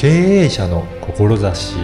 [0.00, 1.76] 経営者の志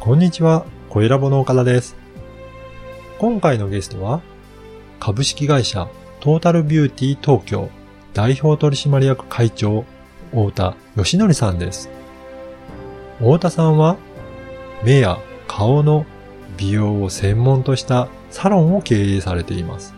[0.00, 1.94] こんにちは、小ラボの岡田です。
[3.20, 4.22] 今回のゲストは、
[4.98, 5.86] 株式会社
[6.18, 7.70] トータルビューティー東京
[8.12, 9.84] 代表取締役会長、
[10.32, 11.90] 太田義則さんです。
[13.18, 13.98] 太田さんは、
[14.82, 15.16] 目や
[15.46, 16.06] 顔の
[16.56, 19.97] 美容を専門としたサロンを経営されています。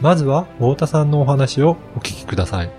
[0.00, 2.70] まずは、太田さんのお話をお聞きください。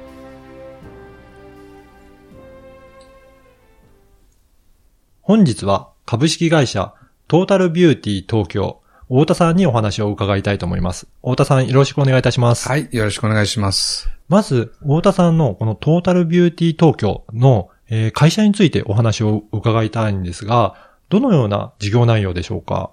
[5.22, 6.94] 本日は株式会社
[7.30, 11.08] トータルビューティー東京太田さんにお話を伺いたいと思います。
[11.22, 12.67] 太田さんよろしくお願いいたします。
[12.67, 14.09] はい、よろしくお願いします。
[14.27, 20.75] まず、太田さんのこのトータルビューティー東京の、えー会社についてお話を伺いたいんですが、
[21.08, 22.91] どのような事業内容でしょうか？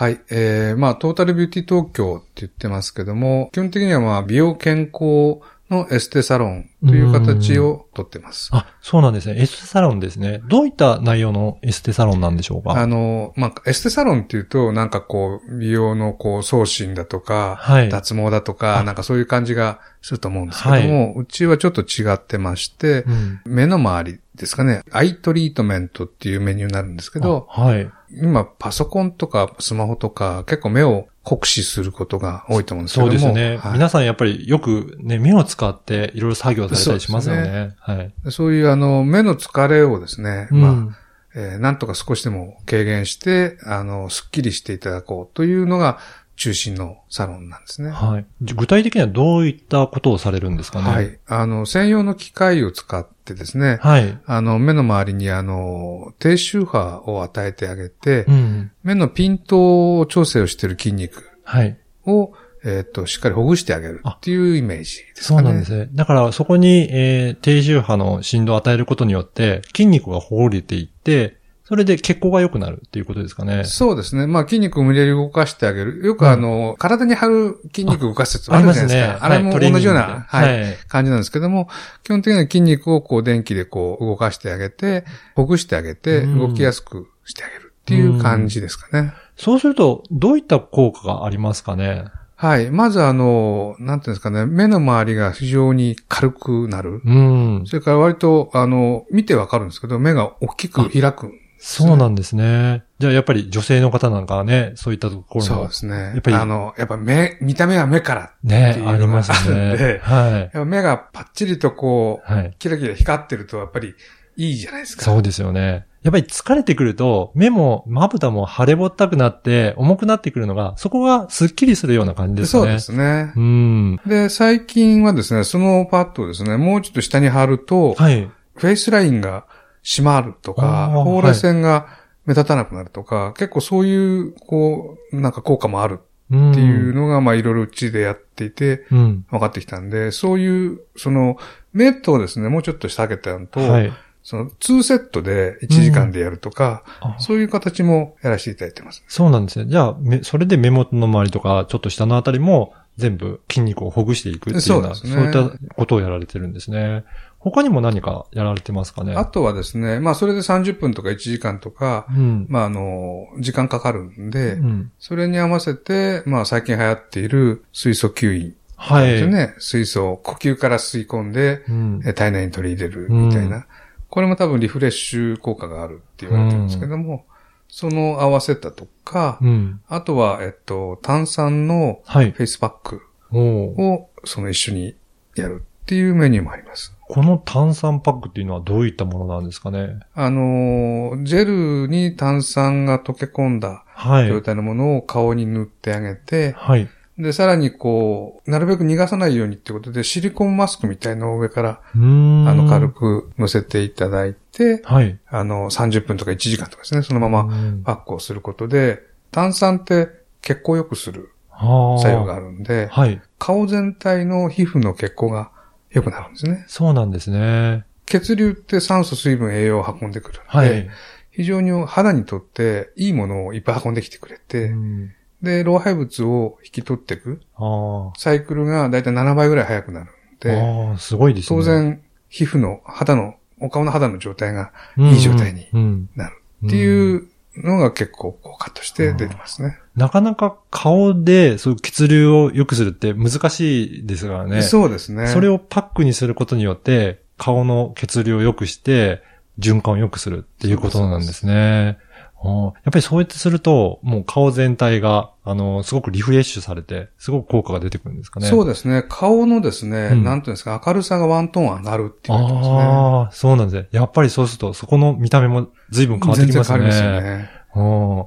[0.00, 8.48] はい、えー、まあ、トータルビューティー東京って言ってますけども、基本的にはまあ、美容健康のエステサロンという形をとってます。
[8.50, 9.38] あ、そうなんですね。
[9.38, 10.40] エステサロンですね。
[10.48, 12.80] どういった内容のエステサロンなんでしょうか？
[12.80, 17.90] あの、まあ、エステサロンっていうと、なんかこう、美容のこう、送信だとか、はい。
[17.90, 27.90] 脱毛だとあか、なんかそういう感じがすると思うんですけども、うちはちょっと違ってまして、うん目の周りですかね、アイトリートメントっていうメニューになるんですけど、あはい。
[28.12, 33.12] 今パソコンとかスマホとか結構目を酷使することが多いと思うんですけども。
[33.12, 33.56] そうですね。
[33.58, 37.74] はい皆さんやっぱりよくね、目を使っていろいろ作業されたりしますよそうね。
[37.78, 38.12] はい。
[38.30, 40.98] そういうあの目の疲れをですね、うんまあ、
[41.34, 45.98] えーなんとか少しでも軽減して、あの、スッキリしていただこうというのが
[46.34, 47.90] 中心のサロンなんですね。
[47.90, 48.26] はい。
[48.42, 50.90] じ具体的にはどういったことをされるんですかね？
[50.90, 51.02] は。
[51.02, 51.18] い。
[51.28, 54.18] あの、専用の機械を使ってですね、はい。
[54.26, 58.72] あの、目の周りにあの、低周波を与えてあげて、うん。
[58.82, 61.78] 目のピント調整をしている筋肉はい。
[62.06, 62.32] を、
[62.64, 65.40] えっ、と、しっかりほぐしてあげるっていうイメージですね。
[65.40, 65.88] うなんですね。
[65.92, 71.39] だからそこに、えー低周波の振動を与えることによって筋肉がほぐれていって、
[71.70, 73.62] それで血行が良くなるっていうことですかね。
[73.62, 74.26] そうですね。
[74.26, 76.04] まあ筋肉を無理やり動かしてあげる。
[76.04, 79.14] よくあの、体に張る筋肉を動かすやつあるじゃないですか。
[79.14, 79.18] すね。
[79.20, 80.76] あれも同じような、ではい、はい。
[80.88, 81.68] 感じなんですけども、
[82.02, 85.04] 基本的には筋肉をこう電気でこう動かしてあげて、
[85.36, 89.12] ほぐしてあげて、うん動きやすくしてあげるっていう感じですかね。
[89.36, 92.06] そうすると、どういった効果がありますかね？
[92.34, 92.70] はい。
[92.70, 97.02] まずあの、なんていうんですかね、目の周りが非常に軽くなる。
[97.04, 97.62] うん。
[97.66, 101.32] それから割と、あの、見てわかるんですけど、目が大きく開く。
[101.62, 102.84] そうなんですね。
[102.98, 105.94] じゃあやっぱり女性の方なんかはね、そういったところもそうですね。
[105.94, 109.98] やっぱりあの、やっぱ目、見た目は目からねありますねで。
[109.98, 110.64] はい。
[110.64, 112.56] 目がパッチリとこう、はい。
[112.58, 113.94] キラキラ光ってるとやっぱり
[114.36, 115.04] いいじゃないですか。
[115.04, 115.86] そうですよね。
[116.02, 122.62] やっぱり疲れてくると、目もまぶたも腫れぼったくなって、重くなってくるのが、そこがスッキリするような感じですね。
[122.62, 123.32] そうですね。
[123.36, 124.00] うん。
[124.06, 128.30] で、最近はですね、そのパッドをですね、もうちょっと下に貼ると、はい。
[128.54, 129.44] フェイスラインが
[129.84, 131.88] 締まるとか、あーほうれい線が
[132.26, 136.52] 目立たなくなるとか、結構そういう、こう、なんか効果もあるうん。
[136.52, 139.26] っていうのが、まあいろいろうちでやっていて、うん。
[139.30, 141.36] 分かってきたんで、そういう、その、
[141.72, 143.92] 目とですね、もうちょっと下げたのと、はい。
[144.22, 149.02] その2セットで1時間でやるとか、あそういう形もやらせていただいてます。
[149.08, 149.64] そうなんですね。
[149.68, 157.04] じゃあ、めそれで目元の周りとか、ちょっと下のあたりも、全部筋肉をほぐしていくっていうような、そうですねそういったことをやられてるんですね。
[157.38, 159.14] 他にも何かやられてますかね？
[159.14, 162.46] あとはですね、まあそれで30分とか1時間とか、うん。
[162.50, 164.92] まああの、時間かかるんで、うん。
[164.98, 168.54] それに合わせて、まあ最近流行っている水素吸引。
[168.76, 169.26] はい。
[169.26, 172.02] ね、水素を呼吸から吸い込んで、うん。
[172.04, 173.56] え体内に取り入れるみたいな。
[173.58, 173.64] う
[174.10, 177.24] これも多分リフレッシュ効果があるって言われてるんですけども、
[177.72, 179.80] その合わせたとか、うん。
[179.88, 182.32] あとは、えっと、炭酸のはい。
[182.32, 184.96] フェイスパックをその一緒に
[185.36, 186.94] やるっていうメニューもあります。
[187.08, 189.98] この炭酸パックっていうのはどういったものなんですかね？
[190.14, 194.28] あのー、ジェルに炭酸が溶け込んだはい。
[194.28, 196.88] 状態のものを顔に塗ってあげて、はい。
[197.20, 201.80] で、さらにこう、なるべく逃がさないようにってことで、シリコンマスクみたいのを上から。
[201.94, 202.90] あの、軽。
[202.90, 205.18] く乗せていただいて、はい。
[205.28, 210.08] あの、30分とか1時間とかですね、そのままうんパックをすることで、炭酸って
[210.42, 213.20] 血行を良くするはあ作用があるんで、はい。
[213.38, 215.50] 顔全体の皮膚の血行が
[215.90, 216.64] 良くなるんですね。
[216.68, 217.84] そうなんですね。
[218.06, 220.90] 血流って酸素、水分、栄養を運んでくるので、はい。
[221.30, 230.92] 非常に肌にとっていいものをいっぱい運んできてくれて、うんで、老廃物を引き取っていくあサイクルがだいたい7倍ぐらい早くなるんあ。
[230.92, 231.58] で、すごいですね。
[231.58, 236.08] 当然、皮膚の肌の、お顔の肌の状態がうん、いい状態にうん。
[236.14, 239.78] なるっていうのが結構効果として出てますね。
[239.96, 244.62] なかなか顔でそういう血流を良くするって難しいですからね。
[244.62, 245.26] そうですね。
[245.26, 249.22] それをパックにすることによって、顔の血流を良くして、
[249.58, 251.98] 循環を良くするっていうことなんですね。
[252.04, 252.09] うん
[252.42, 258.46] やっぱりそうやってすると、もう顔全体が、あの、すごくリフレッシュされて、すごく効果が出てくるんですかね。
[258.46, 259.04] そうですね。
[259.08, 262.76] 顔のですね、うんなんていうんですか、明るさがワントーン上がるって言われてますね。
[262.76, 263.88] ああ、そうなんですね。
[263.92, 266.78] やっぱりそうすると、そこの見た目も随分変わってきますね。
[266.78, 267.50] 全然変わりますよね。
[267.74, 267.82] う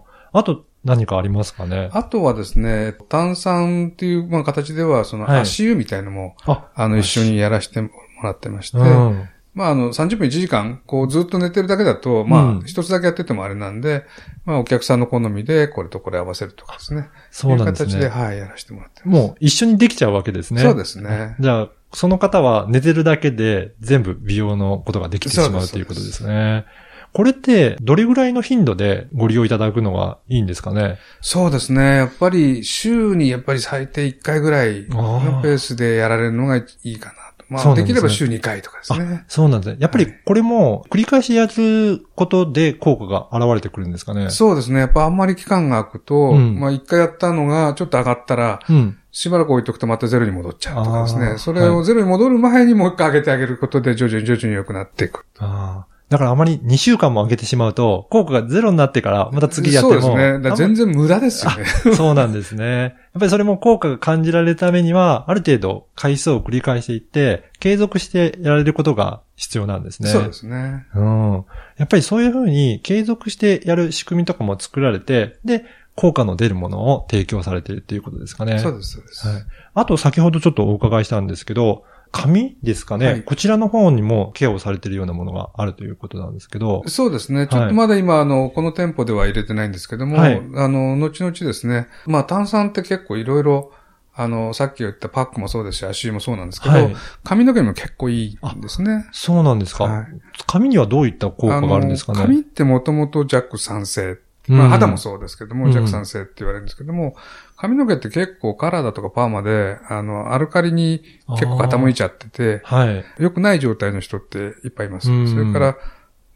[0.09, 1.89] んあと、何かありますかね？
[1.93, 7.89] あとはですね、炭酸っていう、まあ、形では、そのはい足湯みたいのも、あ、あの、一緒にやらせても
[8.23, 9.29] らってまして、うん。
[9.53, 14.05] まあ、あの、30分1時間、こう、ずっと寝てるだけだと、まうんあ、一つだけやっててもあれなんで、
[14.45, 17.09] まあ、お客さんの好みで、これとこれ合わせるとかですね。
[17.29, 18.09] そうなんですいう形で、ね。
[18.09, 19.21] はい、やらせてもらってます。
[19.21, 20.61] もう一緒にできちゃうわけですね。
[20.61, 21.35] そうですね。
[21.39, 26.65] じゃあ、その方は寝てるだけで全部美容のことができてしまそうということですね。
[27.13, 30.97] これって、どれぐらいの頻度でご利用いただくのがいいんですかね？
[31.21, 31.97] そうですね。
[31.97, 37.32] やっぱり、週にやっぱり最低1回ぐらいのペースでやられるのがいいかなと。
[37.49, 39.25] まあ、できれば週2回とかですね。
[39.27, 39.77] そうなんですね。
[39.79, 44.79] やっぱりこれも繰り返しやることで効果が現れてくるんですかねそうですね。
[44.79, 48.97] やっぱあんまり期間が空くと、うんまあ一回やったのがちょっと上がったら、うん。
[49.15, 51.37] しばらく置いとくとまたゼロに戻っちゃうとかですね。
[51.37, 55.25] それをゼロに戻る前にもう一回上げてあげることで徐々に徐々に良くなっていく。
[55.37, 55.92] ああ。
[56.13, 60.01] だからあまり2週間も上げてしまうと、効果がゼロになってからまた次やっても。
[60.01, 60.55] そうですね。
[60.55, 61.65] 全然無駄ですよね。
[61.95, 62.65] そうなんですね。
[62.67, 70.09] やっぱりそれも効果が感じられるためには、ある程度回数を繰り返していって、継続してやられることが必要なんですね。
[70.09, 70.85] そうですね。
[70.93, 71.45] うん。
[71.77, 75.65] やっぱりそういうふうに継続してやる仕組みとかも作られて、で、
[75.95, 78.59] 効果の出るものを提供されているっていうことですかね。
[78.59, 79.27] そうです、そうです。
[79.27, 79.43] はい。
[79.73, 86.83] あと先ほどちょっとお伺いしたんですけど、髪ですかね、はいこちらの方にもケアをされているようなものがあるということなんですけど。
[86.87, 87.47] そうですね。
[87.47, 93.71] ちょっとまだ今、あの、この店舗では入れてないんですけども、はいあの、後々ですね、まあ炭酸って結構いろいろ、
[94.15, 96.95] あの、さっき言ったパックもそうですし、足湯もそうなんですけど、はい。
[97.23, 99.07] 髪の毛にも結構いいんですね。
[99.11, 100.05] そうなんですか、はい
[100.45, 104.19] 髪にはどういった効果があるんですかね髪ってもともと弱酸性。
[104.49, 107.15] うんまあ肌もそうですけども、うん弱酸性って言われるんですけども、
[107.55, 113.05] 髪の毛って結構カラーだとかパーマで、あの、アルカリに結構傾いちゃってて、はい。
[113.19, 115.09] 良くない状態の人っていっぱいいます。
[115.09, 115.77] うんそれから、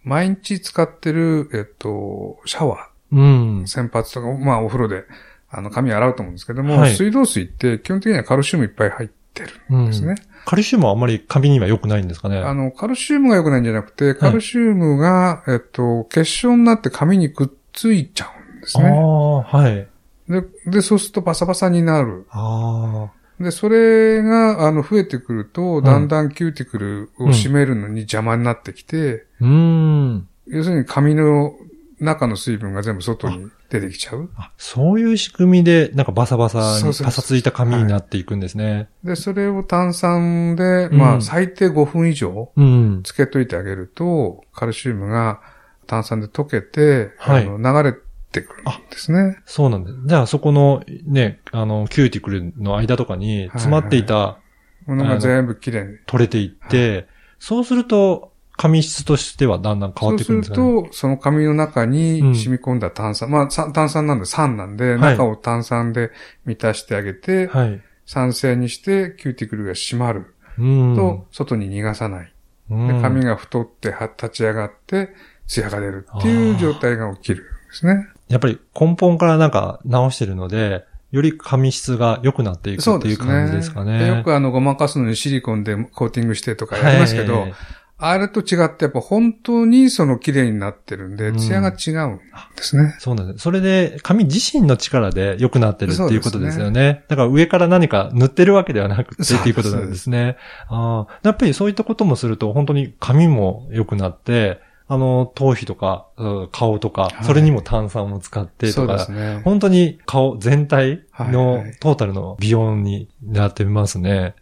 [0.03, 3.67] 毎日使ってる、えっと、シャワうんー、。
[3.67, 5.03] 洗髪とか、まあお風呂で、
[5.49, 10.15] あの、髪洗うと思うんですけども、はい水道水って基本的にはカルシウムいっぱい入ってるんですね。
[10.45, 12.39] カルシウムはあまり髪には良くないんですかね？
[12.39, 18.89] あの、カルシウムが良くないんじゃなくて、カルシウムが、えっと、結晶になって髪にくっついちゃうんですね。
[18.89, 19.87] ああ、はい。
[20.27, 22.25] で、で、そうするとバサバサになる。
[22.31, 23.43] ああ。
[23.43, 30.27] で、それが、あの、増えてくると、だんだんキューティクルを締めるのに邪魔になってきて、うーん。
[30.47, 31.53] 要するに髪の
[31.99, 34.29] 中の水分が全部外に出てきちゃう。
[34.37, 38.89] あ、そういう仕組みで、なんかバサバサに、パサついた髪になっていくんですね。
[39.03, 43.01] で、それを炭酸で、うんまあ、最低5分以上うん。
[43.03, 45.41] つけといてあげると、カルシウムが
[45.87, 47.97] 炭酸で溶けて、はいあの流れ
[48.31, 49.37] てくるんですね。
[49.45, 49.97] そうなんです。
[50.05, 54.37] じゃあそこのね、あの、キューティクルの間とかに詰まっていた、
[54.85, 55.97] ものが全部きれいに。
[56.05, 57.07] 取れていって、
[57.39, 60.63] そうすると、髪質としてはだんだん変わってくるんですかね。
[60.63, 66.11] そうすると、その髪の中にうん染み込んだ炭酸、まあさ炭酸なんで酸なんで、はい中を炭酸で
[66.45, 67.81] 満たしてあげて、はい。
[68.05, 70.95] 酸性にしてキューティクルが締まるうん。
[70.95, 72.33] と、外に逃がさない。
[72.69, 75.09] うん、で髪が太っては立ち上がって、
[75.47, 78.07] 艶が出るっていう状態が起きるんですね。
[78.27, 83.99] やっぱり根本からなんか直してるので、より髪質が良くなっていくっていう感じですかね。
[83.99, 87.53] でよくあの、ごまかすのにシリコンでコーティングしてとかやりますけど、はい
[87.99, 92.19] あれと違ってやっぱ本当にその綺麗になってるんで、うん艶が違うん
[92.55, 92.95] ですね。
[92.99, 93.39] そうなんです。
[93.41, 97.05] それで、髪自身の力で良くなってるっていうことですよね。
[97.07, 100.37] だから上から何か塗ってるわけではなくてっていうことなんですね。
[100.67, 109.41] ああやっぱりそういったこともすると、本当に髪も良くなって、あの、頭皮とか、うん顔とか、はいそれにも炭酸を使ってとか、ね。
[109.43, 114.35] 本当に顔全体はいのはいトータルの美容になってますね。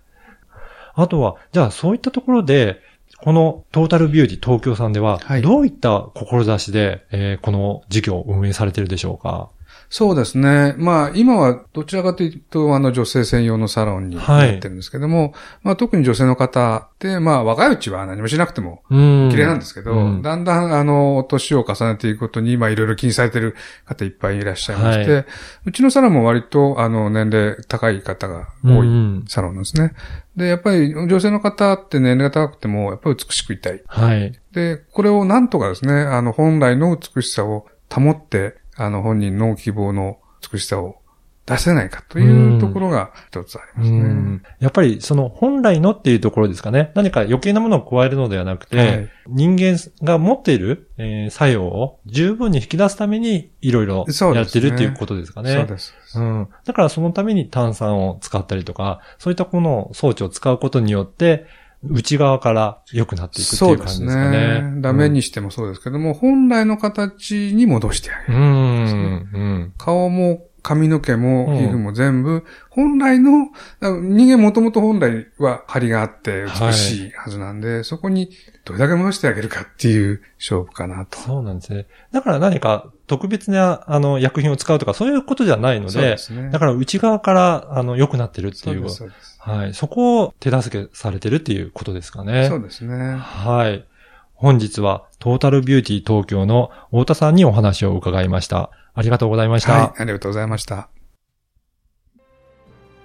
[0.94, 2.82] あとは、じゃあそういったところで、
[3.26, 5.42] このトータルビューティー東京さんではは、い。
[5.42, 9.50] どういった志で、えーこの事業を運営されているでしょうか？
[9.90, 10.76] そうですね。
[10.78, 23.56] まあ、今はどちらかというと、あの、女性専用のサロンにはいなってるんですけども、まあ、特に女性の方って、まあ、若いうちは何もしなくてもうん綺麗なんですけど、うんだんだん、あの、年を重ねていくことに、まあ、いろいろ気にされてる
[23.86, 25.26] 方いっぱいいらっしゃいまして、は
[25.66, 29.94] うちのサロンも割と、あの、年齢高い方が多いうんサロンなんですね。
[30.36, 33.82] で、やっぱり女性の方って年齢が高くても、やっぱり美しくいたい。
[33.88, 34.38] はい。
[34.52, 40.20] で、これをなんとかですね、あの、本来の美しさを保って、あの、本人の希望の
[40.52, 40.98] 美しさを
[41.46, 43.98] 出せないかというところが一つありますね。
[44.00, 46.92] うんやっぱりその本来のっていうところですかね。
[46.96, 55.54] 何か余計なものを加えるのではなくて、はい人間が持っている、えー作用を十分に引き出すためにいろいろやってるっていうことですかね。
[55.54, 55.94] そうです。
[56.16, 56.48] うん。
[56.64, 61.46] だからそのために炭酸を使ったりとか、そういったこの装置を使うことによって、
[61.84, 64.82] 内側から良くなっていくっていう感じですかね。
[64.82, 68.40] ダメにしてもそうですけども、本来の形に戻してあげる。
[68.40, 69.30] うん。
[69.34, 69.74] うん。
[69.78, 73.50] 顔も髪の毛もうん皮膚も全部、本来の、
[73.82, 78.32] 人間もともと本来は張りがあって美しいはずなんで、そこに
[78.64, 81.20] どれだけ戻してあげるかっていう勝負かなと。
[81.20, 81.86] そうなんですね。
[82.12, 86.50] だから何か特別な、あの、薬品を使うとかそういうことじゃないのでそうで、すね。
[86.50, 89.35] だから内側から、あの、良くなってるっていうそうです、そうです。
[89.46, 89.74] はい。
[89.76, 92.48] そこを手助けされてるっていうことですかね。
[92.50, 93.16] そうですね。
[93.16, 93.86] はい。
[94.34, 98.72] 本日はトータルビューティー東京の太田さんにお話を伺いました。
[98.96, 99.74] ありがとうございました。
[99.74, 100.90] はい、ありがとうございました。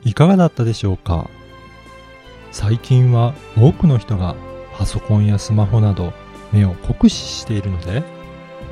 [0.02, 1.28] いかがだったでしょうか？
[2.52, 4.34] 最近は多くの人が
[4.78, 6.14] パソコンやスマホなど
[6.52, 8.02] 目を酷使しているので、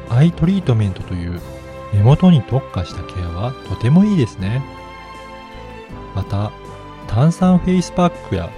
[0.09, 1.39] アイトリートメントという
[1.93, 4.65] 目元に特化したケアはとてもいいですね。
[6.15, 6.51] また、
[7.09, 8.49] 炭酸フェイスパックや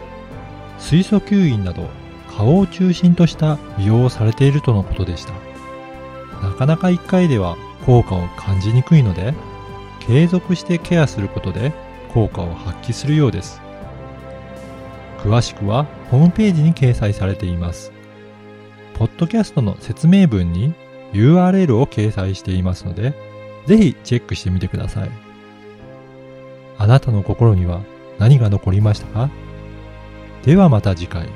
[0.78, 1.88] 水素吸引など
[2.28, 5.32] 顔を中心とした美容をされているとのことでした。
[6.42, 9.34] なかなか1回では効果を感じにくいので、
[10.00, 11.72] 継続してケアすることで
[12.12, 13.60] 効果を発揮するようです。
[15.18, 17.92] 詳しくはホームページに掲載されています。
[18.94, 20.74] ポッドキャストの説明文に
[21.12, 23.14] URL を掲載していますので、
[23.66, 25.10] ぜひチェックしてみてください。
[26.78, 27.80] あなたの心には
[28.20, 29.30] 何が残りましたか？
[30.44, 31.28] ではまた次回。